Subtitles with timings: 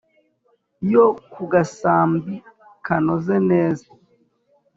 [0.91, 2.33] yo ku gasambi
[2.85, 3.87] kanoze neza